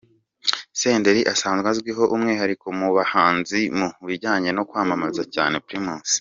[0.79, 6.09] Senderi asanzwe azwiho umwihariko mu bahanzi mu bijyanye no kwamamaza cyane Primus.